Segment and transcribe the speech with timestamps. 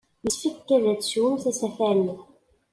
[0.25, 2.15] Yessefk ad teswemt asafar-nni!